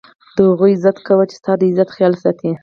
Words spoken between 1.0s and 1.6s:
کوه، چي ستا